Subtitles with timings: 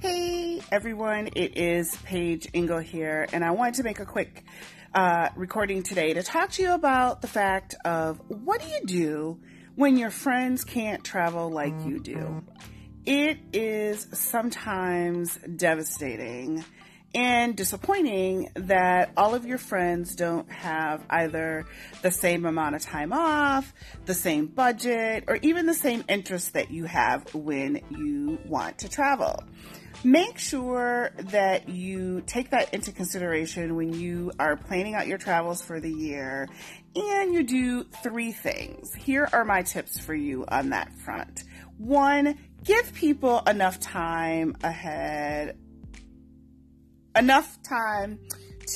[0.00, 4.44] Hey everyone, it is Paige Ingo here, and I wanted to make a quick
[4.94, 9.40] uh, recording today to talk to you about the fact of what do you do
[9.74, 12.44] when your friends can't travel like you do.
[13.06, 16.64] It is sometimes devastating
[17.14, 21.66] and disappointing that all of your friends don't have either
[22.02, 23.72] the same amount of time off,
[24.04, 28.88] the same budget, or even the same interests that you have when you want to
[28.88, 29.42] travel.
[30.04, 35.60] Make sure that you take that into consideration when you are planning out your travels
[35.60, 36.48] for the year
[36.94, 38.94] and you do three things.
[38.94, 41.42] Here are my tips for you on that front.
[41.78, 45.56] One, give people enough time ahead
[47.18, 48.18] enough time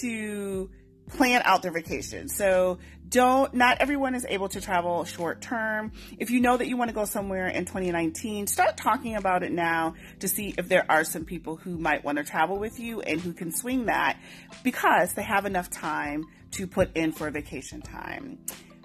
[0.01, 0.70] to
[1.10, 2.28] plan out their vacation.
[2.28, 2.78] So
[3.09, 5.92] don't, not everyone is able to travel short term.
[6.19, 9.52] If you know that you want to go somewhere in 2019, start talking about it
[9.52, 13.02] now to see if there are some people who might want to travel with you
[13.02, 14.19] and who can swing that
[14.64, 18.39] because they have enough time to put in for vacation time.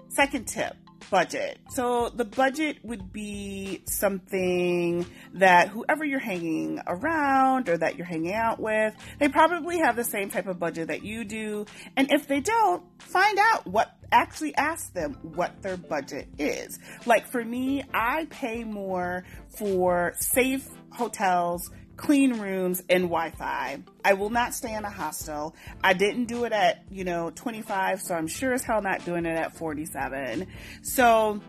[0.08, 0.76] Second tip,
[1.10, 1.58] budget.
[1.70, 8.34] So the budget would be something that whoever you're hanging around or that you're hanging
[8.34, 11.66] out with, they probably have the same type of budget that you do.
[11.96, 16.78] And if they don't, find out what actually ask them what their budget is.
[17.06, 19.24] Like for me, I pay more
[19.58, 23.82] for safe hotels clean rooms and Wi-Fi.
[24.04, 25.54] I will not stay in a hostel.
[25.84, 29.26] I didn't do it at, you know, 25, so I'm sure as hell not doing
[29.26, 30.46] it at 47.
[30.80, 31.42] So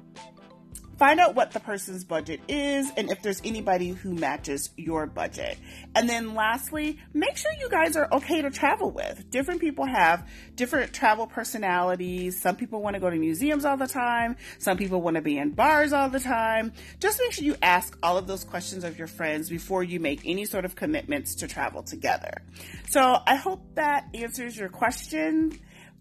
[0.99, 5.57] Find out what the person's budget is and if there's anybody who matches your budget.
[5.95, 9.29] And then lastly, make sure you guys are okay to travel with.
[9.29, 12.41] Different people have different travel personalities.
[12.41, 14.35] Some people want to go to museums all the time.
[14.57, 16.73] Some people want to be in bars all the time.
[16.99, 20.19] Just make sure you ask all of those questions of your friends before you make
[20.25, 22.41] any sort of commitments to travel together.
[22.89, 25.57] So I hope that answers your question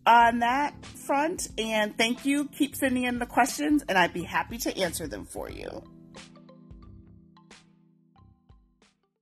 [0.06, 1.48] on that front.
[1.58, 2.46] And thank you.
[2.48, 5.82] Keep sending in the questions, and I'd be happy to answer them for you.